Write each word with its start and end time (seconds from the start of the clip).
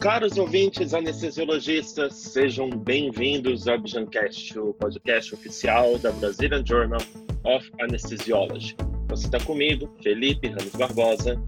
Caros 0.00 0.38
ouvintes 0.38 0.94
anestesiologistas, 0.94 2.14
sejam 2.14 2.70
bem-vindos 2.70 3.68
ao 3.68 3.78
Bijancast, 3.78 4.58
o 4.58 4.72
podcast 4.72 5.34
oficial 5.34 5.98
da 5.98 6.10
Brazilian 6.12 6.64
Journal 6.64 7.02
of 7.44 7.70
Anesthesiology. 7.82 8.74
Você 9.08 9.26
está 9.26 9.38
comigo, 9.40 9.94
Felipe 10.02 10.48
Ramos 10.48 10.74
Barbosa. 10.74 11.38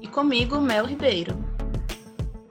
E 0.00 0.08
comigo, 0.08 0.60
Mel 0.60 0.84
Ribeiro. 0.84 1.32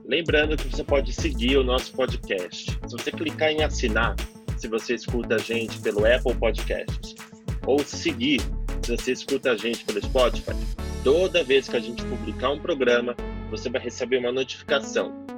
Lembrando 0.06 0.56
que 0.56 0.70
você 0.70 0.86
pode 0.86 1.12
seguir 1.12 1.58
o 1.58 1.66
nosso 1.66 1.92
podcast. 1.92 2.72
Se 2.88 2.92
você 2.98 3.12
clicar 3.12 3.50
em 3.50 3.62
assinar, 3.62 4.16
se 4.56 4.70
você 4.70 4.96
escuta 4.96 5.36
a 5.36 5.40
gente 5.40 5.82
pelo 5.82 6.06
Apple 6.06 6.34
Podcasts, 6.36 7.16
ou 7.68 7.80
seguir, 7.80 8.40
se 8.82 8.96
você 8.96 9.12
escuta 9.12 9.52
a 9.52 9.58
gente 9.58 9.84
pelo 9.84 10.02
Spotify, 10.02 10.56
toda 11.04 11.44
vez 11.44 11.68
que 11.68 11.76
a 11.76 11.82
gente 11.82 12.06
publicar 12.06 12.52
um 12.52 12.60
programa, 12.60 13.14
você 13.50 13.70
vai 13.70 13.82
receber 13.82 14.18
uma 14.18 14.32
notificação. 14.32 15.29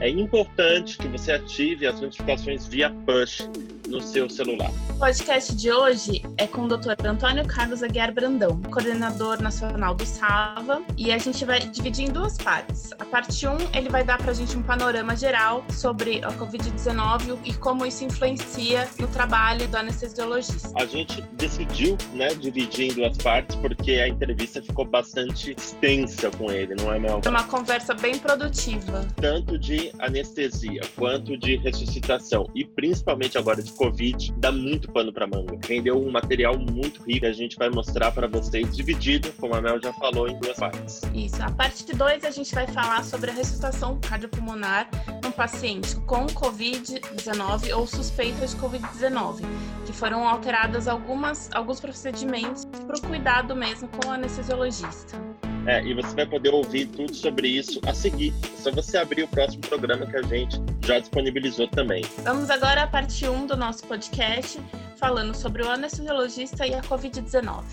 É 0.00 0.08
importante 0.08 0.96
que 0.96 1.06
você 1.08 1.32
ative 1.32 1.86
as 1.86 2.00
notificações 2.00 2.66
via 2.66 2.90
push 3.04 3.46
no 3.86 4.00
seu 4.00 4.30
celular. 4.30 4.70
O 4.88 4.98
podcast 4.98 5.54
de 5.54 5.70
hoje 5.70 6.22
é 6.38 6.46
com 6.46 6.62
o 6.62 6.68
Dr. 6.68 7.06
Antônio 7.06 7.46
Carlos 7.46 7.82
Aguiar 7.82 8.12
Brandão, 8.12 8.60
coordenador 8.70 9.42
nacional 9.42 9.94
do 9.94 10.06
SAVA, 10.06 10.82
e 10.96 11.12
a 11.12 11.18
gente 11.18 11.44
vai 11.44 11.60
dividir 11.60 12.08
em 12.08 12.12
duas 12.12 12.38
partes. 12.38 12.92
A 12.98 13.04
parte 13.04 13.46
1, 13.46 13.50
um, 13.50 13.58
ele 13.74 13.88
vai 13.88 14.04
dar 14.04 14.16
para 14.16 14.30
a 14.30 14.34
gente 14.34 14.56
um 14.56 14.62
panorama 14.62 15.16
geral 15.16 15.64
sobre 15.70 16.24
a 16.24 16.32
Covid-19 16.32 17.38
e 17.44 17.52
como 17.54 17.84
isso 17.84 18.04
influencia 18.04 18.88
no 18.98 19.08
trabalho 19.08 19.66
do 19.68 19.76
anestesiologista. 19.76 20.70
A 20.76 20.86
gente 20.86 21.20
decidiu, 21.32 21.98
né, 22.14 22.28
dividir 22.34 22.92
em 22.92 22.94
duas 22.94 23.16
partes 23.18 23.56
porque 23.56 23.92
a 23.92 24.08
entrevista 24.08 24.62
ficou 24.62 24.84
bastante 24.84 25.52
extensa 25.52 26.30
com 26.30 26.50
ele, 26.50 26.74
não 26.76 26.92
é, 26.92 26.98
Mel? 26.98 27.20
É 27.24 27.28
uma 27.28 27.44
conversa 27.44 27.92
bem 27.92 28.18
produtiva. 28.18 29.06
Tanto 29.16 29.58
de 29.58 29.89
anestesia 29.98 30.80
quanto 30.96 31.36
de 31.36 31.56
ressuscitação 31.56 32.46
e 32.54 32.64
principalmente 32.64 33.36
agora 33.36 33.62
de 33.62 33.72
Covid, 33.72 34.32
dá 34.36 34.52
muito 34.52 34.90
pano 34.90 35.12
para 35.12 35.26
manga. 35.26 35.58
Rendeu 35.66 36.00
um 36.00 36.10
material 36.10 36.58
muito 36.58 37.02
rico 37.02 37.20
que 37.20 37.26
a 37.26 37.32
gente 37.32 37.56
vai 37.56 37.68
mostrar 37.68 38.12
para 38.12 38.26
vocês, 38.26 38.74
dividido, 38.74 39.32
como 39.38 39.54
a 39.54 39.60
Mel 39.60 39.80
já 39.80 39.92
falou, 39.92 40.28
em 40.28 40.38
duas 40.38 40.56
partes. 40.56 41.02
Isso. 41.14 41.42
A 41.42 41.50
parte 41.50 41.84
2 41.94 42.24
a 42.24 42.30
gente 42.30 42.54
vai 42.54 42.66
falar 42.66 43.04
sobre 43.04 43.30
a 43.30 43.34
ressuscitação 43.34 43.98
cardiopulmonar 44.00 44.88
num 45.22 45.30
paciente 45.30 45.96
com 46.06 46.26
Covid-19 46.26 47.76
ou 47.76 47.86
suspeita 47.86 48.46
de 48.46 48.56
Covid-19, 48.56 49.42
que 49.86 49.92
foram 49.92 50.26
alteradas 50.26 50.88
algumas, 50.88 51.50
alguns 51.52 51.80
procedimentos 51.80 52.64
para 52.64 52.96
o 52.96 53.02
cuidado 53.02 53.54
mesmo 53.54 53.88
com 53.88 54.08
o 54.08 54.10
anestesiologista. 54.10 55.20
É, 55.66 55.84
e 55.84 55.94
você 55.94 56.14
vai 56.14 56.26
poder 56.26 56.54
ouvir 56.54 56.86
tudo 56.86 57.14
sobre 57.14 57.48
isso 57.48 57.80
a 57.86 57.92
seguir. 57.92 58.32
É 58.42 58.56
só 58.56 58.70
você 58.70 58.96
abrir 58.96 59.24
o 59.24 59.28
próximo 59.28 59.62
programa 59.62 60.06
que 60.06 60.16
a 60.16 60.22
gente 60.22 60.56
já 60.84 60.98
disponibilizou 60.98 61.68
também. 61.68 62.04
Vamos 62.24 62.50
agora 62.50 62.84
à 62.84 62.86
parte 62.86 63.28
1 63.28 63.46
do 63.46 63.56
nosso 63.56 63.86
podcast, 63.86 64.60
falando 64.96 65.34
sobre 65.34 65.62
o 65.62 65.70
anestesiologista 65.70 66.66
e 66.66 66.74
a 66.74 66.80
Covid-19. 66.82 67.64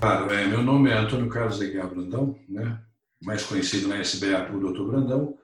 Claro, 0.00 0.32
é, 0.32 0.46
meu 0.46 0.62
nome 0.62 0.90
é 0.90 0.94
Antônio 0.94 1.28
Carlos 1.28 1.60
Aguiar 1.60 1.88
Brandão, 1.88 2.36
né? 2.48 2.78
mais 3.22 3.42
conhecido 3.44 3.88
na 3.88 3.98
SBA 4.00 4.44
por 4.44 4.60
Dr. 4.60 4.82
Brandão. 4.90 5.36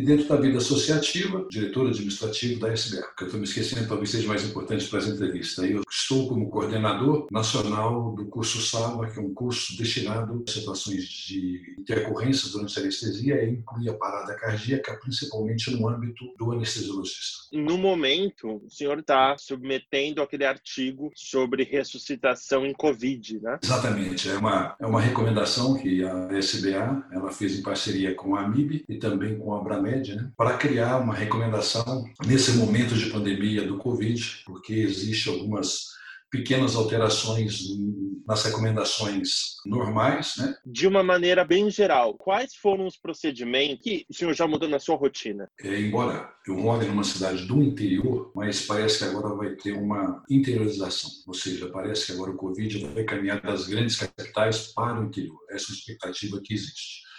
E 0.00 0.02
dentro 0.02 0.26
da 0.26 0.36
vida 0.36 0.56
associativa, 0.56 1.46
diretor 1.50 1.86
administrativo 1.88 2.58
da 2.58 2.72
SBA, 2.72 3.02
que 3.14 3.24
eu 3.24 3.26
estou 3.26 3.38
me 3.38 3.46
esquecendo, 3.46 3.86
talvez 3.86 4.08
seja 4.08 4.26
mais 4.26 4.42
importante 4.48 4.88
para 4.88 4.98
essa 4.98 5.10
entrevista. 5.10 5.66
Eu 5.66 5.82
estou 5.90 6.26
como 6.26 6.48
coordenador 6.48 7.26
nacional 7.30 8.14
do 8.14 8.24
curso 8.24 8.62
SAVA, 8.62 9.10
que 9.10 9.18
é 9.18 9.22
um 9.22 9.34
curso 9.34 9.76
destinado 9.76 10.42
a 10.48 10.50
situações 10.50 11.04
de 11.04 11.76
intercorrências 11.78 12.52
durante 12.52 12.78
a 12.78 12.82
anestesia 12.82 13.44
e 13.44 13.50
inclui 13.50 13.90
a 13.90 13.92
parada 13.92 14.34
cardíaca, 14.36 14.98
principalmente 15.02 15.70
no 15.70 15.86
âmbito 15.86 16.24
do 16.38 16.50
anestesiologista. 16.50 17.50
No 17.52 17.76
momento, 17.76 18.62
o 18.64 18.70
senhor 18.70 19.00
está 19.00 19.36
submetendo 19.36 20.22
aquele 20.22 20.46
artigo 20.46 21.10
sobre 21.14 21.62
ressuscitação 21.62 22.64
em 22.64 22.72
Covid, 22.72 23.38
né? 23.42 23.58
Exatamente. 23.62 24.30
É 24.30 24.38
uma, 24.38 24.74
é 24.80 24.86
uma 24.86 25.00
recomendação 25.02 25.76
que 25.76 26.02
a 26.02 26.38
SBA 26.38 27.06
ela 27.12 27.30
fez 27.30 27.58
em 27.58 27.62
parceria 27.62 28.14
com 28.14 28.34
a 28.34 28.46
AMIB 28.46 28.82
e 28.88 28.96
também 28.96 29.38
com 29.38 29.52
a 29.54 29.60
Né, 29.90 30.30
para 30.36 30.56
criar 30.56 30.98
uma 30.98 31.14
recomendação 31.14 32.04
nesse 32.24 32.52
momento 32.52 32.94
de 32.94 33.10
pandemia 33.10 33.66
do 33.66 33.78
Covid, 33.78 34.42
porque 34.46 34.72
existe 34.72 35.28
algumas 35.28 35.90
pequenas 36.30 36.76
alterações 36.76 37.64
nas 38.26 38.44
recomendações 38.44 39.56
normais, 39.66 40.34
né? 40.38 40.54
De 40.64 40.86
uma 40.86 41.02
maneira 41.02 41.44
bem 41.44 41.68
geral, 41.68 42.14
quais 42.14 42.54
foram 42.54 42.86
os 42.86 42.96
procedimentos 42.96 43.82
que 43.82 44.06
o 44.08 44.14
senhor 44.14 44.32
já 44.32 44.46
mudou 44.46 44.68
na 44.68 44.78
sua 44.78 44.94
rotina? 44.94 45.50
É, 45.60 45.80
embora 45.80 46.32
eu 46.46 46.54
more 46.54 46.86
numa 46.86 47.02
cidade 47.02 47.44
do 47.46 47.60
interior, 47.60 48.30
mas 48.34 48.64
parece 48.64 48.98
que 48.98 49.04
agora 49.04 49.34
vai 49.34 49.56
ter 49.56 49.72
uma 49.72 50.22
interiorização, 50.30 51.10
ou 51.26 51.34
seja, 51.34 51.68
parece 51.68 52.06
que 52.06 52.12
agora 52.12 52.30
o 52.30 52.36
Covid 52.36 52.86
vai 52.94 53.02
caminhar 53.02 53.42
das 53.42 53.66
grandes 53.66 53.96
capitais 53.96 54.68
para 54.68 55.00
o 55.00 55.06
interior. 55.06 55.40
Essa 55.50 55.72
é 55.72 55.74
a 55.74 55.78
expectativa 55.78 56.40
que 56.40 56.54
existe 56.54 57.09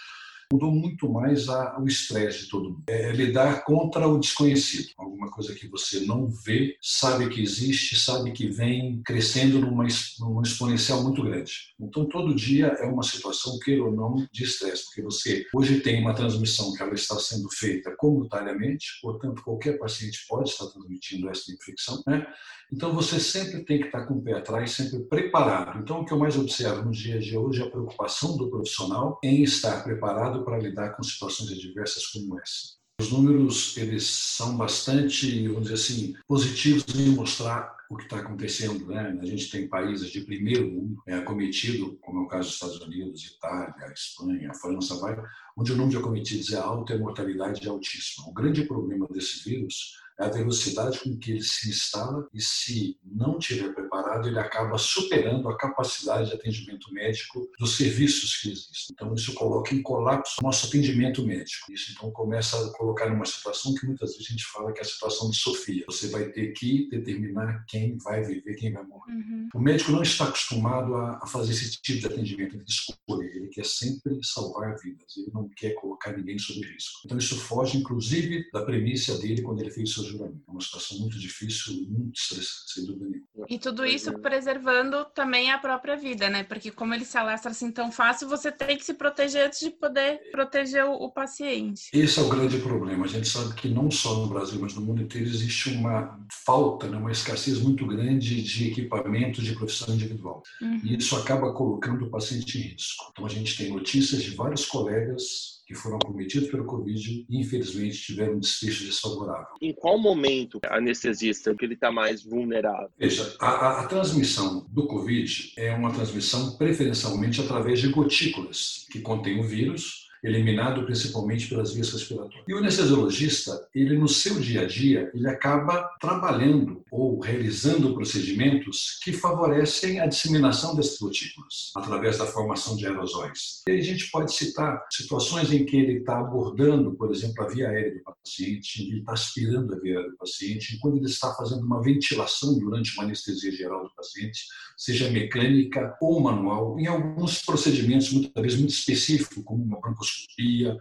mudou 0.52 0.70
muito 0.70 1.08
mais 1.10 1.48
a, 1.48 1.80
o 1.80 1.86
estresse 1.86 2.44
de 2.44 2.48
todo 2.48 2.70
mundo. 2.70 2.82
É 2.86 3.10
lidar 3.12 3.64
contra 3.64 4.06
o 4.06 4.18
desconhecido, 4.18 4.90
alguma 4.98 5.30
coisa 5.30 5.54
que 5.54 5.66
você 5.66 6.00
não 6.00 6.28
vê, 6.28 6.76
sabe 6.80 7.28
que 7.28 7.40
existe, 7.40 7.98
sabe 7.98 8.32
que 8.32 8.48
vem 8.48 9.02
crescendo 9.02 9.58
numa, 9.58 9.86
numa 10.20 10.42
exponencial 10.42 11.02
muito 11.02 11.22
grande. 11.22 11.52
Então, 11.80 12.06
todo 12.06 12.34
dia 12.34 12.66
é 12.66 12.86
uma 12.86 13.02
situação, 13.02 13.58
queira 13.58 13.82
ou 13.82 13.92
não, 13.92 14.26
de 14.30 14.44
estresse, 14.44 14.84
porque 14.86 15.02
você 15.02 15.46
hoje 15.54 15.80
tem 15.80 16.00
uma 16.00 16.14
transmissão 16.14 16.72
que 16.74 16.82
ela 16.82 16.94
está 16.94 17.18
sendo 17.18 17.48
feita 17.50 17.94
comunitariamente, 17.96 18.86
portanto, 19.00 19.42
qualquer 19.42 19.78
paciente 19.78 20.24
pode 20.28 20.50
estar 20.50 20.66
transmitindo 20.66 21.28
essa 21.30 21.50
infecção, 21.52 22.02
né? 22.06 22.26
Então, 22.72 22.94
você 22.94 23.20
sempre 23.20 23.62
tem 23.64 23.78
que 23.78 23.86
estar 23.86 24.06
com 24.06 24.14
o 24.14 24.22
pé 24.22 24.32
atrás, 24.32 24.70
sempre 24.70 25.00
preparado. 25.00 25.78
Então, 25.78 26.00
o 26.00 26.04
que 26.06 26.12
eu 26.12 26.18
mais 26.18 26.38
observo 26.38 26.82
no 26.82 26.90
dia 26.90 27.18
de 27.18 27.36
hoje 27.36 27.60
é 27.60 27.66
a 27.66 27.70
preocupação 27.70 28.34
do 28.34 28.48
profissional 28.48 29.20
em 29.22 29.42
estar 29.42 29.84
preparado 29.84 30.41
para 30.44 30.58
lidar 30.58 30.96
com 30.96 31.02
situações 31.02 31.50
adversas 31.50 32.06
como 32.06 32.38
essa. 32.40 32.82
Os 33.00 33.10
números 33.10 33.76
eles 33.76 34.04
são 34.06 34.56
bastante, 34.56 35.48
vamos 35.48 35.64
dizer 35.64 35.74
assim, 35.74 36.14
positivos 36.26 36.84
em 36.94 37.10
mostrar 37.10 37.76
o 37.92 37.96
que 37.96 38.04
está 38.04 38.18
acontecendo. 38.18 38.86
Né? 38.86 39.18
A 39.20 39.24
gente 39.24 39.50
tem 39.50 39.68
países 39.68 40.10
de 40.10 40.22
primeiro 40.22 40.70
mundo 40.70 41.02
é, 41.06 41.14
acometido, 41.14 41.98
como 42.00 42.20
é 42.20 42.22
o 42.22 42.28
caso 42.28 42.46
dos 42.48 42.54
Estados 42.54 42.80
Unidos, 42.80 43.24
Itália, 43.24 43.92
Espanha, 43.92 44.54
França, 44.54 44.96
vai, 44.96 45.16
onde 45.56 45.72
o 45.72 45.76
número 45.76 45.90
de 45.90 45.96
acometidos 45.98 46.52
é 46.52 46.56
alto 46.56 46.92
e 46.92 46.96
a 46.96 46.98
mortalidade 46.98 47.66
é 47.66 47.70
altíssima. 47.70 48.28
O 48.28 48.32
grande 48.32 48.64
problema 48.64 49.06
desse 49.08 49.48
vírus 49.48 50.02
é 50.18 50.24
a 50.26 50.28
velocidade 50.28 51.00
com 51.00 51.16
que 51.16 51.32
ele 51.32 51.42
se 51.42 51.70
instala 51.70 52.26
e, 52.32 52.40
se 52.40 52.98
não 53.04 53.38
tiver 53.38 53.74
preparado, 53.74 54.28
ele 54.28 54.38
acaba 54.38 54.76
superando 54.78 55.48
a 55.48 55.56
capacidade 55.56 56.28
de 56.28 56.34
atendimento 56.34 56.92
médico 56.92 57.50
dos 57.58 57.76
serviços 57.76 58.36
que 58.36 58.52
existem. 58.52 58.92
Então, 58.92 59.14
isso 59.14 59.32
coloca 59.34 59.74
em 59.74 59.82
colapso 59.82 60.36
o 60.40 60.44
nosso 60.44 60.66
atendimento 60.66 61.24
médico. 61.24 61.72
Isso, 61.72 61.92
então, 61.92 62.10
começa 62.10 62.56
a 62.56 62.72
colocar 62.76 63.08
numa 63.08 63.24
situação 63.24 63.74
que 63.74 63.86
muitas 63.86 64.12
vezes 64.12 64.26
a 64.26 64.30
gente 64.30 64.44
fala 64.44 64.72
que 64.72 64.78
é 64.78 64.82
a 64.82 64.86
situação 64.86 65.30
de 65.30 65.36
Sofia. 65.36 65.84
Você 65.86 66.08
vai 66.08 66.26
ter 66.26 66.52
que 66.52 66.88
determinar 66.90 67.64
quem 67.66 67.81
vai 67.98 68.22
viver, 68.22 68.54
quem 68.54 68.72
vai 68.72 68.84
morrer. 68.84 69.12
Uhum. 69.12 69.48
O 69.54 69.60
médico 69.60 69.92
não 69.92 70.02
está 70.02 70.24
acostumado 70.24 70.94
a, 70.94 71.26
fazer 71.26 71.52
esse 71.52 71.80
tipo 71.80 72.00
de 72.00 72.06
atendimento 72.06 72.58
de 72.58 72.70
escolha. 72.70 73.24
Ele 73.24 73.48
quer 73.48 73.64
sempre 73.64 74.18
salvar 74.22 74.76
vidas. 74.82 75.16
Ele 75.16 75.30
não 75.32 75.48
quer 75.56 75.74
colocar 75.74 76.16
ninguém 76.16 76.38
sob 76.38 76.60
risco. 76.60 77.00
Então, 77.04 77.18
isso 77.18 77.36
foge, 77.36 77.78
inclusive, 77.78 78.44
da 78.52 78.64
premissa 78.64 79.18
dele 79.18 79.42
quando 79.42 79.60
ele 79.60 79.70
fez 79.70 79.92
seu 79.92 80.04
juramento. 80.04 80.42
É 80.46 80.50
uma 80.50 80.60
situação 80.60 80.98
muito 80.98 81.18
difícil, 81.18 81.74
muito 81.88 82.18
estressante, 82.18 82.72
sem 82.72 82.86
dúvida 82.86 83.06
nenhuma. 83.06 83.46
E 83.48 83.58
tudo 83.58 83.84
isso 83.84 84.12
preservando 84.20 85.04
também 85.14 85.50
a 85.50 85.58
própria 85.58 85.96
vida, 85.96 86.28
né? 86.28 86.44
Porque 86.44 86.70
como 86.70 86.94
ele 86.94 87.04
se 87.04 87.16
alastra 87.18 87.50
assim 87.50 87.70
tão 87.70 87.90
fácil, 87.90 88.28
você 88.28 88.50
tem 88.52 88.76
que 88.76 88.84
se 88.84 88.94
proteger 88.94 89.46
antes 89.46 89.60
de 89.60 89.70
poder 89.70 90.20
proteger 90.30 90.84
o, 90.84 90.92
o 90.92 91.10
paciente. 91.10 91.90
Esse 91.92 92.18
é 92.18 92.22
o 92.22 92.28
grande 92.28 92.58
problema. 92.58 93.04
A 93.04 93.08
gente 93.08 93.28
sabe 93.28 93.54
que 93.54 93.68
não 93.68 93.90
só 93.90 94.14
no 94.14 94.26
Brasil, 94.26 94.58
mas 94.60 94.74
no 94.74 94.82
mundo 94.82 95.02
inteiro 95.02 95.26
existe 95.26 95.70
uma 95.70 96.18
falta, 96.44 96.88
né? 96.88 96.96
uma 96.96 97.10
escassez 97.10 97.58
muito 97.60 97.71
grande 97.76 98.42
de 98.42 98.68
equipamento 98.68 99.42
de 99.42 99.54
profissão 99.54 99.94
individual. 99.94 100.42
Uhum. 100.60 100.80
E 100.84 100.96
isso 100.96 101.16
acaba 101.16 101.52
colocando 101.52 102.06
o 102.06 102.10
paciente 102.10 102.58
em 102.58 102.62
risco. 102.62 103.10
Então 103.10 103.26
a 103.26 103.28
gente 103.28 103.56
tem 103.56 103.70
notícias 103.70 104.22
de 104.22 104.30
vários 104.30 104.66
colegas 104.66 105.52
que 105.66 105.74
foram 105.74 105.96
acometidos 105.96 106.50
pelo 106.50 106.64
Covid 106.64 107.26
e, 107.28 107.40
infelizmente, 107.40 108.02
tiveram 108.02 108.34
um 108.34 108.40
desfecho 108.40 108.84
desfavorável. 108.84 109.54
Em 109.60 109.72
qual 109.72 109.98
momento 109.98 110.60
a 110.66 110.76
anestesista 110.76 111.54
que 111.54 111.64
ele 111.64 111.74
está 111.74 111.90
mais 111.90 112.22
vulnerável? 112.22 112.90
Veja, 112.98 113.34
a, 113.40 113.48
a, 113.48 113.80
a, 113.80 113.86
transmissão 113.86 114.66
do 114.68 114.86
Covid 114.86 115.52
é 115.56 115.72
uma 115.72 115.92
transmissão 115.92 116.56
preferencialmente 116.56 117.40
através 117.40 117.80
de 117.80 117.88
gotículas 117.88 118.86
que 118.90 119.00
contêm 119.00 119.40
o 119.40 119.44
vírus 119.44 120.10
eliminado 120.22 120.84
principalmente 120.84 121.48
pelas 121.48 121.72
vias 121.72 121.90
respiratórias. 121.90 122.44
E 122.46 122.54
o 122.54 122.58
anestesiologista, 122.58 123.68
ele 123.74 123.98
no 123.98 124.08
seu 124.08 124.38
dia 124.38 124.62
a 124.62 124.66
dia, 124.66 125.10
ele 125.14 125.28
acaba 125.28 125.90
trabalhando 126.00 126.84
ou 126.90 127.18
realizando 127.18 127.94
procedimentos 127.94 128.98
que 129.02 129.12
favorecem 129.12 130.00
a 130.00 130.06
disseminação 130.06 130.76
desses 130.76 130.98
gotículas 130.98 131.72
através 131.74 132.18
da 132.18 132.26
formação 132.26 132.76
de 132.76 132.86
aerosóis. 132.86 133.62
E 133.66 133.72
aí 133.72 133.78
a 133.78 133.84
gente 133.84 134.10
pode 134.10 134.32
citar 134.32 134.84
situações 134.90 135.52
em 135.52 135.64
que 135.64 135.76
ele 135.76 135.98
está 135.98 136.20
abordando, 136.20 136.94
por 136.94 137.10
exemplo, 137.10 137.44
a 137.44 137.48
via 137.48 137.68
aérea 137.68 137.94
do 137.94 138.02
paciente, 138.02 138.82
ele 138.82 139.00
está 139.00 139.12
aspirando 139.12 139.74
a 139.74 139.78
via 139.78 139.96
aérea 139.96 140.10
do 140.10 140.16
paciente, 140.16 140.78
quando 140.80 140.96
ele 140.96 141.06
está 141.06 141.34
fazendo 141.34 141.64
uma 141.64 141.82
ventilação 141.82 142.58
durante 142.58 142.94
uma 142.94 143.04
anestesia 143.04 143.52
geral 143.52 143.84
do 143.84 143.94
paciente, 143.94 144.44
seja 144.76 145.10
mecânica 145.10 145.96
ou 146.00 146.20
manual, 146.20 146.78
em 146.78 146.86
alguns 146.86 147.42
procedimentos, 147.42 148.12
muitas 148.12 148.42
vezes 148.42 148.58
muito 148.58 148.72
específicos, 148.72 149.42
como 149.44 149.62
uma 149.62 149.80
broncoscopia, 149.80 150.11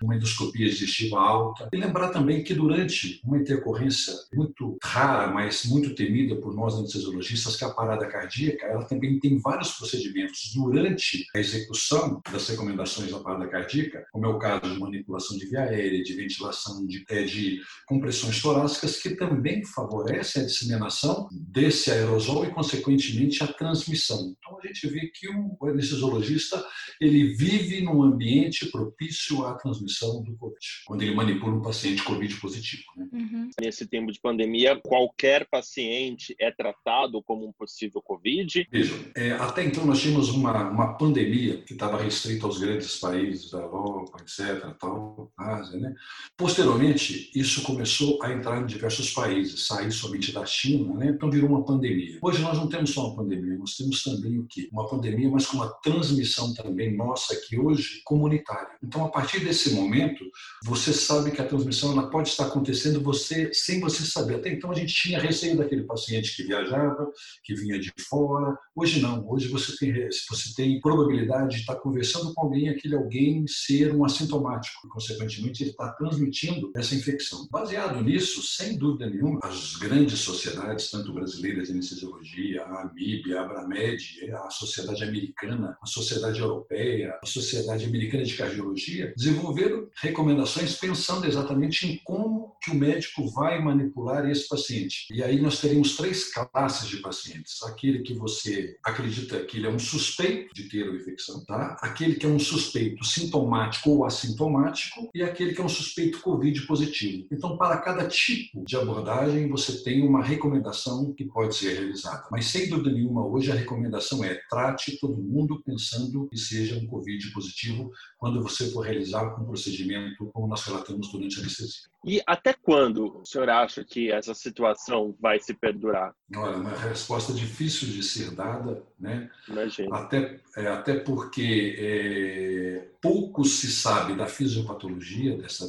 uma 0.02 0.16
endoscopia 0.16 0.70
digestiva 0.70 1.20
alta. 1.20 1.70
E 1.72 1.78
lembrar 1.78 2.10
também 2.10 2.44
que 2.44 2.54
durante 2.54 3.20
uma 3.24 3.38
intercorrência 3.38 4.14
muito 4.34 4.78
rara, 4.84 5.32
mas 5.32 5.66
muito 5.66 5.94
temida 5.96 6.36
por 6.36 6.56
nós 6.56 6.76
anestesiologistas, 6.76 7.56
que 7.56 7.64
é 7.64 7.68
a 7.68 7.72
parada 7.74 8.08
cardíaca, 8.08 8.66
ela 8.66 8.86
também 8.86 9.20
tem 9.20 9.38
vários 9.40 9.72
procedimentos 9.72 10.52
durante 10.54 11.26
a 11.36 11.40
execução 11.40 12.22
das 12.32 12.48
recomendações 12.48 13.12
da 13.12 13.20
parada 13.20 13.48
cardíaca, 13.48 14.06
como 14.12 14.26
é 14.26 14.30
o 14.30 14.40
caso 14.40 14.74
de 14.74 14.80
manipulação 14.80 15.38
de 15.38 15.46
via 15.48 15.62
aérea, 15.62 16.04
de 16.04 16.14
ventilação 16.14 16.86
de, 16.86 17.04
é, 17.10 17.24
de 17.24 17.62
compressões 17.88 18.42
torácicas, 18.42 19.02
que 19.02 19.12
também 19.12 19.64
favorecem 19.66 20.44
a 20.44 20.46
disseminação 20.46 21.28
desse 21.32 21.92
aerosol 21.92 22.46
e, 22.46 22.52
consequentemente, 22.52 23.44
a 23.44 23.48
transmissão. 23.48 24.36
Então, 24.38 24.60
a 24.60 24.68
gente 24.68 24.88
vê 24.88 25.08
que 25.08 25.28
o 25.30 25.58
anestesiologista 25.68 26.64
ele 27.00 27.34
vive 27.34 27.82
num 27.82 28.04
ambiente 28.04 28.68
propício 28.68 29.21
à 29.46 29.54
transmissão 29.54 30.22
do 30.24 30.36
Covid, 30.36 30.66
quando 30.86 31.02
ele 31.02 31.16
manipula 31.16 31.56
um 31.56 31.62
paciente 31.62 32.04
Covid 32.04 32.36
positivo. 32.40 32.84
Né? 32.96 33.08
Uhum. 33.14 33.50
Nesse 33.60 33.88
tempo 33.88 34.12
de 34.12 34.20
pandemia, 34.20 34.80
qualquer 34.82 35.48
paciente 35.50 36.36
é 36.40 36.52
tratado 36.52 37.22
como 37.24 37.48
um 37.48 37.52
possível 37.52 38.02
Covid? 38.02 38.68
Veja, 38.72 38.94
é, 39.16 39.32
até 39.34 39.64
então 39.64 39.86
nós 39.86 40.02
tínhamos 40.02 40.30
uma, 40.30 40.70
uma 40.70 40.98
pandemia 40.98 41.62
que 41.62 41.74
estava 41.74 42.02
restrita 42.02 42.46
aos 42.46 42.58
grandes 42.60 42.98
países 42.98 43.52
da 43.52 43.60
Europa, 43.60 44.18
etc., 44.22 44.76
tal, 44.80 45.32
Ásia, 45.38 45.80
né? 45.80 45.94
Posteriormente, 46.38 47.32
isso 47.36 47.64
começou 47.64 48.22
a 48.24 48.32
entrar 48.32 48.62
em 48.62 48.66
diversos 48.66 49.12
países, 49.14 49.68
sair 49.68 49.92
somente 49.92 50.32
da 50.32 50.46
China, 50.46 50.94
né? 50.96 51.08
Então 51.10 51.30
virou 51.30 51.50
uma 51.50 51.64
pandemia. 51.64 52.20
Hoje 52.22 52.42
nós 52.42 52.58
não 52.58 52.68
temos 52.68 52.92
só 52.92 53.08
uma 53.08 53.16
pandemia, 53.16 53.58
nós 53.58 53.76
temos 53.76 54.04
também 54.04 54.40
o 54.40 54.46
quê? 54.48 54.70
Uma 54.72 54.88
pandemia, 54.88 55.30
mas 55.30 55.46
com 55.46 55.58
uma 55.58 55.70
transmissão 55.82 56.54
também 56.54 56.96
nossa 56.96 57.34
aqui 57.34 57.60
hoje 57.60 58.02
comunitária. 58.06 58.70
Então, 58.84 59.06
a 59.06 59.10
partir 59.12 59.40
desse 59.42 59.72
momento, 59.72 60.24
você 60.64 60.94
sabe 60.94 61.32
que 61.32 61.42
a 61.42 61.48
transmissão 61.48 61.92
ela 61.92 62.10
pode 62.10 62.30
estar 62.30 62.48
acontecendo 62.48 63.02
você 63.02 63.54
sem 63.54 63.80
você 63.80 64.04
saber. 64.04 64.36
Até 64.36 64.52
então 64.52 64.72
a 64.72 64.76
gente 64.76 64.94
tinha 64.94 65.20
receio 65.20 65.58
daquele 65.58 65.84
paciente 65.84 66.36
que 66.36 66.44
viajava, 66.44 67.12
que 67.44 67.54
vinha 67.54 67.80
de 67.80 67.92
fora. 68.10 68.58
Hoje 68.76 69.02
não. 69.02 69.28
Hoje 69.30 69.48
você 69.48 69.76
tem 69.78 69.92
você 70.30 70.54
tem 70.56 70.80
probabilidade 70.80 71.56
de 71.56 71.62
estar 71.62 71.76
conversando 71.76 72.34
com 72.34 72.42
alguém, 72.42 72.70
aquele 72.70 72.96
alguém 72.96 73.46
ser 73.48 73.94
um 73.94 74.06
assintomático. 74.06 74.88
Consequentemente, 74.90 75.64
ele 75.64 75.72
está 75.72 75.90
transmitindo 75.94 76.72
essa 76.76 76.96
infecção. 76.96 77.48
Baseado 77.52 78.02
nisso, 78.02 78.42
sem 78.42 78.78
dúvida 78.78 79.10
nenhuma, 79.10 79.40
as 79.44 79.76
grandes 79.76 80.20
sociedades, 80.20 80.90
tanto 80.90 81.14
brasileiras 81.14 81.68
de 81.68 81.74
anestesiologia, 81.74 82.64
a 82.64 82.84
AMIB, 82.84 83.34
a 83.34 83.42
Abramed, 83.42 84.32
a 84.34 84.50
Sociedade 84.50 85.04
Americana, 85.04 85.78
a 85.82 85.86
Sociedade 85.86 86.40
Europeia, 86.40 87.18
a 87.22 87.26
Sociedade 87.26 87.86
Americana 87.86 88.24
de 88.24 88.36
Cardiologia, 88.36 89.01
desenvolveram 89.16 89.88
recomendações 90.02 90.76
pensando 90.76 91.28
exatamente 91.28 91.88
em 91.88 92.00
como 92.04 92.56
que 92.62 92.72
o 92.72 92.76
médico 92.76 93.28
vai 93.32 93.62
manipular 93.62 94.30
esse 94.30 94.48
paciente. 94.48 95.08
E 95.12 95.24
aí 95.24 95.42
nós 95.42 95.60
teremos 95.60 95.96
três 95.98 96.32
classes 96.32 96.88
de 96.88 96.98
pacientes. 96.98 97.62
Aquele 97.64 98.00
que 98.00 98.14
você 98.14 98.78
acredita 98.84 99.44
que 99.46 99.58
ele 99.58 99.68
é 99.68 99.70
um 99.70 99.80
suspeito 99.80 100.54
de 100.54 100.70
ter 100.70 100.88
a 100.88 100.96
infecção, 100.96 101.44
tá? 101.46 101.78
Aquele 101.82 102.16
que 102.16 102.26
é 102.26 102.30
um 102.30 102.40
suspeito 102.40 103.04
sintomático 103.04 103.90
ou 103.90 104.06
assintomático 104.06 105.10
e 105.14 105.24
aquele 105.24 105.54
que 105.54 105.62
é 105.62 105.64
um 105.64 105.70
suspeito 105.70 106.20
COVID 106.22 106.62
positivo. 106.68 107.28
Então, 107.32 107.58
para 107.58 107.78
cada 107.78 108.08
tipo 108.08 108.64
de 108.64 108.76
abordagem, 108.76 109.50
você 109.50 109.84
tem 109.84 110.06
uma 110.08 110.24
recomendação 110.24 111.14
que 111.14 111.26
pode 111.26 111.56
ser 111.56 111.74
realizada. 111.74 112.28
Mas 112.32 112.46
sem 112.46 112.70
dúvida 112.70 112.92
nenhuma, 112.92 113.26
hoje 113.26 113.52
a 113.52 113.56
recomendação 113.56 114.24
é 114.24 114.40
trate 114.50 115.00
todo 115.00 115.22
mundo 115.22 115.62
pensando 115.66 116.28
que 116.28 116.38
seja 116.38 116.78
um 116.78 116.86
COVID 116.88 117.32
positivo 117.32 117.92
quando 118.18 118.42
você 118.42 118.70
for 118.72 118.86
realizar 118.92 119.40
um 119.40 119.46
procedimento 119.46 120.30
como 120.32 120.48
nós 120.48 120.64
relatamos 120.64 121.12
durante 121.12 121.40
a 121.40 121.42
anestesia. 121.42 121.91
E 122.06 122.22
até 122.26 122.54
quando 122.54 123.22
o 123.22 123.26
senhor 123.26 123.50
acha 123.50 123.84
que 123.84 124.12
essa 124.12 124.34
situação 124.34 125.16
vai 125.20 125.40
se 125.40 125.54
perdurar? 125.54 126.16
Olha, 126.36 126.58
uma 126.58 126.72
resposta 126.72 127.32
difícil 127.34 127.90
de 127.90 128.02
ser 128.02 128.32
dada, 128.32 128.84
né? 129.00 129.30
Imagina. 129.48 129.98
Até, 129.98 130.40
é, 130.58 130.68
até 130.68 130.96
porque 130.96 131.76
é, 131.78 132.88
pouco 133.02 133.44
se 133.44 133.72
sabe 133.72 134.16
da 134.16 134.26
fisiopatologia 134.26 135.38
dessa, 135.38 135.68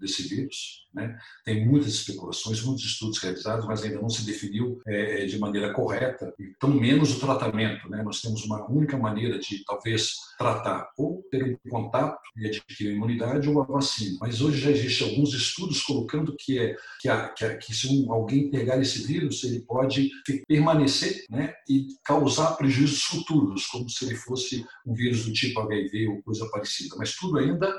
desse 0.00 0.22
vírus, 0.28 0.84
né? 0.94 1.18
Tem 1.44 1.66
muitas 1.66 1.92
especulações, 1.92 2.62
muitos 2.62 2.84
estudos 2.84 3.18
realizados, 3.18 3.66
mas 3.66 3.82
ainda 3.82 4.00
não 4.00 4.08
se 4.08 4.24
definiu 4.24 4.80
é, 4.86 5.26
de 5.26 5.38
maneira 5.38 5.72
correta, 5.72 6.32
e 6.38 6.54
tão 6.58 6.70
menos 6.70 7.16
o 7.16 7.20
tratamento, 7.20 7.90
né? 7.90 8.02
Nós 8.02 8.22
temos 8.22 8.44
uma 8.44 8.64
única 8.70 8.96
maneira 8.96 9.38
de 9.38 9.64
talvez 9.64 10.14
tratar 10.38 10.90
ou 10.96 11.22
ter 11.30 11.58
um 11.64 11.70
contato 11.70 12.20
e 12.36 12.46
adquirir 12.46 12.94
imunidade 12.94 13.48
ou 13.48 13.60
a 13.60 13.64
vacina. 13.64 14.18
Mas 14.20 14.40
hoje 14.40 14.60
já 14.60 14.70
existem 14.70 15.10
alguns 15.10 15.34
estudos 15.34 15.73
colocando 15.82 16.34
que 16.38 16.58
é 16.58 16.76
que, 17.00 17.08
a, 17.08 17.28
que, 17.28 17.44
a, 17.44 17.56
que 17.56 17.74
se 17.74 17.88
um, 17.88 18.12
alguém 18.12 18.50
pegar 18.50 18.80
esse 18.80 19.06
vírus, 19.06 19.42
ele 19.44 19.60
pode 19.60 20.10
permanecer, 20.46 21.24
né, 21.30 21.54
e 21.68 21.88
causar 22.04 22.56
prejuízos 22.56 23.02
futuros, 23.02 23.66
como 23.66 23.88
se 23.88 24.04
ele 24.04 24.16
fosse 24.16 24.64
um 24.86 24.94
vírus 24.94 25.24
do 25.24 25.32
tipo 25.32 25.60
HIV 25.60 26.08
ou 26.08 26.22
coisa 26.22 26.48
parecida. 26.50 26.96
Mas 26.98 27.14
tudo 27.14 27.38
ainda 27.38 27.74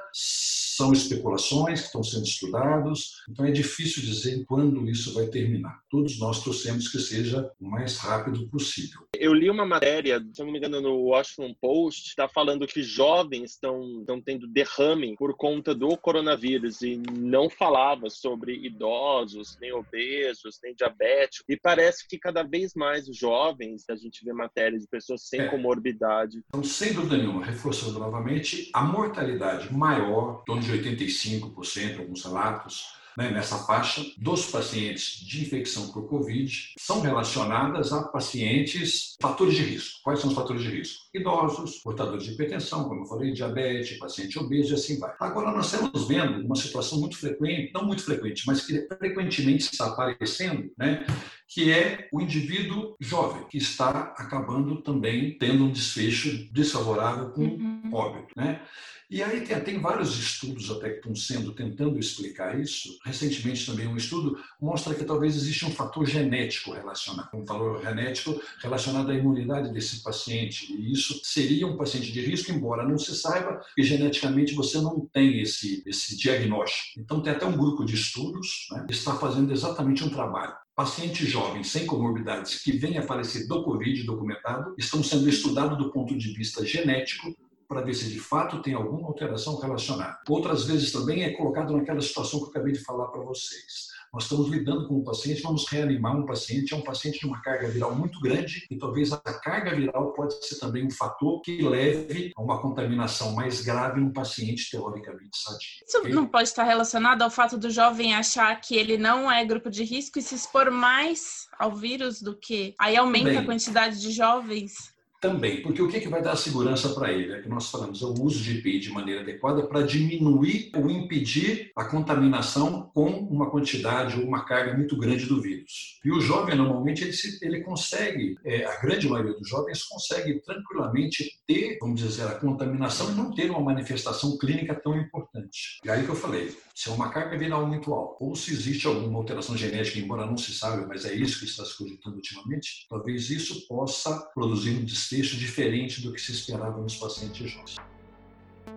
são 0.75 0.91
especulações 0.91 1.81
que 1.81 1.85
estão 1.87 2.03
sendo 2.03 2.25
estudados, 2.25 3.23
então 3.29 3.45
é 3.45 3.51
difícil 3.51 4.03
dizer 4.03 4.43
quando 4.45 4.89
isso 4.89 5.13
vai 5.13 5.27
terminar. 5.27 5.79
Todos 5.89 6.19
nós 6.19 6.43
torcemos 6.43 6.89
que 6.89 6.99
seja 6.99 7.49
o 7.59 7.69
mais 7.69 7.97
rápido 7.97 8.47
possível. 8.49 9.01
Eu 9.17 9.33
li 9.33 9.49
uma 9.49 9.65
matéria, 9.65 10.19
se 10.33 10.43
não 10.43 10.51
me 10.51 10.57
engano, 10.57 10.81
no 10.81 10.95
Washington 11.05 11.55
Post, 11.61 12.09
está 12.09 12.27
falando 12.27 12.67
que 12.67 12.83
jovens 12.83 13.51
estão, 13.51 13.99
estão 13.99 14.21
tendo 14.21 14.47
derrame 14.47 15.15
por 15.15 15.35
conta 15.37 15.73
do 15.73 15.97
coronavírus 15.97 16.81
e 16.81 17.01
não 17.17 17.49
falava 17.49 18.09
sobre 18.09 18.55
idosos, 18.65 19.57
nem 19.61 19.71
obesos, 19.71 20.59
nem 20.61 20.75
diabéticos. 20.75 21.45
E 21.47 21.57
parece 21.57 22.05
que 22.07 22.19
cada 22.19 22.43
vez 22.43 22.73
mais 22.75 23.07
os 23.07 23.17
jovens, 23.17 23.85
a 23.89 23.95
gente 23.95 24.23
vê 24.25 24.33
matérias 24.33 24.81
de 24.81 24.87
pessoas 24.87 25.27
sem 25.27 25.41
é. 25.41 25.47
comorbidade. 25.47 26.43
Então, 26.49 26.63
sem 26.63 26.93
dúvida 26.93 27.17
nenhuma, 27.17 27.45
reforçando 27.45 27.99
novamente, 27.99 28.69
a 28.73 28.83
mortalidade 28.83 29.73
maior, 29.73 30.41
em 30.41 30.45
torno 30.45 30.64
de 30.65 30.71
85%, 30.73 31.99
alguns 31.99 32.23
relatos, 32.23 32.85
né, 33.17 33.31
nessa 33.31 33.57
faixa 33.59 34.05
dos 34.17 34.47
pacientes 34.47 35.19
de 35.25 35.41
infecção 35.41 35.91
por 35.91 36.07
Covid 36.07 36.73
são 36.77 37.01
relacionadas 37.01 37.93
a 37.93 38.03
pacientes 38.03 39.15
fatores 39.21 39.55
de 39.55 39.63
risco. 39.63 39.99
Quais 40.03 40.19
são 40.19 40.29
os 40.29 40.35
fatores 40.35 40.61
de 40.61 40.69
risco? 40.69 41.05
Idosos, 41.13 41.77
portadores 41.77 42.25
de 42.25 42.33
hipertensão, 42.33 42.83
como 42.89 43.01
eu 43.01 43.05
falei, 43.05 43.31
diabetes, 43.31 43.97
paciente 43.97 44.37
obeso 44.37 44.73
e 44.73 44.75
assim 44.75 44.99
vai. 44.99 45.13
Agora, 45.19 45.51
nós 45.51 45.71
estamos 45.71 46.07
vendo 46.07 46.45
uma 46.45 46.55
situação 46.55 46.99
muito 46.99 47.17
frequente, 47.17 47.71
não 47.73 47.85
muito 47.85 48.03
frequente, 48.03 48.43
mas 48.45 48.65
que 48.65 48.85
frequentemente 48.97 49.71
está 49.71 49.87
aparecendo, 49.87 50.69
né, 50.77 51.05
que 51.47 51.71
é 51.71 52.09
o 52.11 52.19
indivíduo 52.19 52.95
jovem, 52.99 53.45
que 53.47 53.57
está 53.57 54.13
acabando 54.17 54.81
também 54.81 55.37
tendo 55.37 55.65
um 55.65 55.71
desfecho 55.71 56.51
desfavorável 56.51 57.29
com 57.29 57.74
uhum. 57.85 57.93
óbito. 57.93 58.33
Né? 58.35 58.61
E 59.09 59.21
aí 59.21 59.41
tem, 59.41 59.59
tem, 59.61 59.79
vários 59.79 60.17
estudos 60.17 60.71
até 60.71 60.89
que 60.89 60.95
estão 60.95 61.15
sendo 61.15 61.53
tentando 61.53 61.99
explicar 61.99 62.59
isso. 62.59 62.97
Recentemente 63.05 63.65
também 63.65 63.87
um 63.87 63.95
estudo 63.95 64.37
mostra 64.59 64.95
que 64.95 65.03
talvez 65.03 65.35
exista 65.35 65.67
um 65.67 65.71
fator 65.71 66.05
genético 66.05 66.73
relacionado, 66.73 67.29
um 67.33 67.45
fator 67.45 67.81
genético 67.83 68.41
relacionado 68.61 69.11
à 69.11 69.15
imunidade 69.15 69.71
desse 69.71 70.01
paciente. 70.01 70.73
E 70.73 70.91
isso 70.91 71.21
seria 71.23 71.67
um 71.67 71.77
paciente 71.77 72.11
de 72.11 72.21
risco, 72.21 72.51
embora 72.51 72.87
não 72.87 72.97
se 72.97 73.15
saiba 73.15 73.61
que 73.75 73.83
geneticamente 73.83 74.55
você 74.55 74.79
não 74.79 75.05
tem 75.13 75.39
esse, 75.39 75.83
esse 75.85 76.17
diagnóstico. 76.17 76.99
Então 76.99 77.21
tem 77.21 77.31
até 77.31 77.45
um 77.45 77.55
grupo 77.55 77.85
de 77.85 77.93
estudos 77.93 78.67
né, 78.71 78.85
que 78.87 78.93
está 78.93 79.15
fazendo 79.15 79.51
exatamente 79.51 80.03
um 80.03 80.09
trabalho 80.09 80.55
pacientes 80.75 81.29
jovens 81.29 81.71
sem 81.71 81.85
comorbidades 81.85 82.61
que 82.61 82.73
vêm 82.73 82.97
a 82.97 83.01
falecer 83.01 83.47
do 83.47 83.63
Covid 83.63 84.03
documentado 84.03 84.75
estão 84.77 85.01
sendo 85.01 85.29
estudados 85.29 85.77
do 85.77 85.89
ponto 85.89 86.17
de 86.17 86.33
vista 86.33 86.65
genético 86.65 87.33
para 87.67 87.81
ver 87.81 87.93
se 87.93 88.09
de 88.09 88.19
fato 88.19 88.61
tem 88.61 88.73
alguma 88.73 89.07
alteração 89.07 89.59
relacionada. 89.59 90.17
Outras 90.29 90.65
vezes 90.65 90.91
também 90.91 91.23
é 91.23 91.31
colocado 91.31 91.75
naquela 91.75 92.01
situação 92.01 92.39
que 92.39 92.45
eu 92.45 92.49
acabei 92.49 92.73
de 92.73 92.79
falar 92.79 93.07
para 93.07 93.21
vocês. 93.21 93.95
Nós 94.15 94.23
estamos 94.23 94.47
lidando 94.47 94.87
com 94.87 94.95
um 94.95 95.03
paciente, 95.03 95.41
vamos 95.41 95.67
reanimar 95.67 96.15
um 96.15 96.25
paciente, 96.25 96.73
é 96.73 96.77
um 96.77 96.81
paciente 96.81 97.19
de 97.19 97.25
uma 97.27 97.41
carga 97.41 97.67
viral 97.67 97.93
muito 97.93 98.17
grande 98.21 98.65
e 98.71 98.77
talvez 98.77 99.11
a 99.11 99.17
carga 99.17 99.75
viral 99.75 100.13
pode 100.13 100.33
ser 100.45 100.57
também 100.57 100.85
um 100.85 100.89
fator 100.89 101.41
que 101.41 101.61
leve 101.61 102.31
a 102.33 102.41
uma 102.41 102.61
contaminação 102.61 103.33
mais 103.33 103.59
grave 103.59 103.99
num 103.99 104.13
paciente 104.13 104.71
teoricamente 104.71 105.37
sadio. 105.37 105.67
Isso 105.85 105.97
okay? 105.97 106.13
não 106.13 106.25
pode 106.25 106.47
estar 106.47 106.63
relacionado 106.63 107.23
ao 107.23 107.29
fato 107.29 107.57
do 107.57 107.69
jovem 107.69 108.13
achar 108.13 108.55
que 108.61 108.77
ele 108.77 108.97
não 108.97 109.29
é 109.29 109.43
grupo 109.43 109.69
de 109.69 109.83
risco 109.83 110.17
e 110.17 110.21
se 110.21 110.33
expor 110.33 110.71
mais 110.71 111.49
ao 111.59 111.75
vírus 111.75 112.21
do 112.21 112.37
que 112.37 112.73
aí 112.79 112.95
aumenta 112.95 113.31
Bem, 113.31 113.37
a 113.39 113.45
quantidade 113.45 113.99
de 113.99 114.11
jovens 114.11 114.94
também, 115.25 115.59
porque 115.63 115.81
o 115.81 115.87
que, 115.87 115.99
que 115.99 116.07
vai 116.07 116.21
dar 116.21 116.35
segurança 116.35 116.89
para 116.89 117.11
ele? 117.11 117.33
É 117.33 117.41
que 117.41 117.49
nós 117.49 117.71
falamos, 117.71 117.99
é 118.01 118.05
o 118.05 118.13
uso 118.21 118.43
de 118.43 118.59
EPI 118.59 118.79
de 118.79 118.91
maneira 118.91 119.21
adequada 119.21 119.65
para 119.65 119.81
diminuir 119.81 120.69
ou 120.75 120.87
impedir 120.87 121.71
a 121.75 121.83
contaminação 121.85 122.91
com 122.93 123.09
uma 123.09 123.49
quantidade 123.49 124.19
ou 124.19 124.27
uma 124.27 124.45
carga 124.45 124.75
muito 124.77 124.95
grande 124.95 125.25
do 125.25 125.41
vírus. 125.41 125.99
E 126.05 126.11
o 126.11 126.21
jovem, 126.21 126.55
normalmente, 126.55 127.03
ele, 127.03 127.13
se, 127.13 127.43
ele 127.43 127.61
consegue, 127.61 128.37
é, 128.45 128.65
a 128.65 128.79
grande 128.79 129.09
maioria 129.09 129.33
dos 129.33 129.49
jovens 129.49 129.83
consegue 129.83 130.39
tranquilamente 130.41 131.39
ter, 131.47 131.79
vamos 131.81 131.99
dizer, 131.99 132.27
a 132.27 132.35
contaminação 132.35 133.11
e 133.11 133.15
não 133.15 133.33
ter 133.33 133.49
uma 133.49 133.61
manifestação 133.61 134.37
clínica 134.37 134.75
tão 134.75 134.95
importante. 134.95 135.79
E 135.83 135.89
aí 135.89 136.03
que 136.03 136.09
eu 136.09 136.15
falei, 136.15 136.55
se 136.75 136.89
é 136.89 136.91
uma 136.91 137.09
carga 137.09 137.37
viral 137.37 137.65
muito 137.65 137.93
alta, 137.93 138.23
ou 138.23 138.35
se 138.35 138.51
existe 138.51 138.85
alguma 138.85 139.17
alteração 139.17 139.55
genética, 139.55 139.97
embora 139.97 140.25
não 140.25 140.37
se 140.37 140.53
saiba, 140.53 140.85
mas 140.85 141.05
é 141.05 141.15
isso 141.15 141.39
que 141.39 141.45
está 141.45 141.63
se 141.65 141.77
cogitando 141.77 142.17
ultimamente, 142.17 142.85
talvez 142.89 143.29
isso 143.29 143.65
possa 143.65 144.19
produzir 144.33 144.71
um 144.71 144.83
desfecho 145.15 145.37
diferente 145.37 146.01
do 146.01 146.11
que 146.11 146.19
se 146.19 146.31
esperava 146.31 146.81
nos 146.81 146.95
pacientes 146.95 147.51
jovens. 147.51 147.75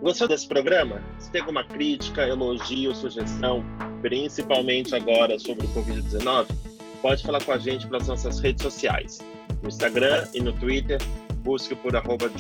Gostou 0.01 0.29
desse 0.29 0.47
programa? 0.47 1.03
Se 1.19 1.31
tem 1.31 1.41
alguma 1.41 1.65
crítica, 1.65 2.23
elogio, 2.23 2.95
sugestão, 2.95 3.65
principalmente 4.01 4.95
agora 4.95 5.39
sobre 5.39 5.67
o 5.67 5.69
Covid-19, 5.71 6.47
pode 7.03 7.23
falar 7.23 7.43
com 7.43 7.53
a 7.53 7.59
gente 7.59 7.87
pelas 7.87 8.07
nossas 8.07 8.39
redes 8.39 8.63
sociais, 8.63 9.19
no 9.63 9.69
Instagram 9.69 10.29
e 10.33 10.41
no 10.41 10.53
Twitter, 10.53 11.01
busque 11.39 11.75
por 11.75 11.97
arroba 11.97 12.31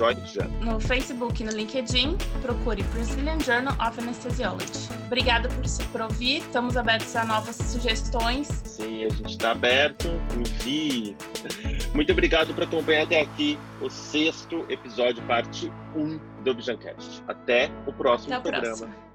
No 0.61 0.78
Facebook 0.78 1.43
e 1.43 1.47
no 1.47 1.52
LinkedIn, 1.52 2.17
procure 2.43 2.83
Brazilian 2.95 3.40
Journal 3.40 3.75
of 3.85 3.99
Anesthesiology. 3.99 4.88
Obrigada 5.07 5.49
por, 5.49 5.64
por 5.90 6.00
ouvir, 6.02 6.38
estamos 6.38 6.76
abertos 6.76 7.17
a 7.17 7.25
novas 7.25 7.57
sugestões. 7.57 8.49
Sim, 8.64 9.05
a 9.05 9.09
gente 9.09 9.31
está 9.31 9.52
aberto, 9.52 10.09
envie. 10.37 11.17
Muito 11.99 12.12
obrigado 12.12 12.55
por 12.55 12.62
acompanhar 12.62 13.02
até 13.02 13.21
aqui 13.21 13.59
o 13.81 13.90
sexto 13.90 14.64
episódio, 14.69 15.21
parte 15.25 15.69
1 15.97 16.21
do 16.45 16.52
Objancast. 16.52 17.25
Até 17.26 17.73
o 17.88 17.93
próximo 17.93 18.35
até 18.35 18.50
programa. 18.52 18.76
Próximo. 18.76 19.08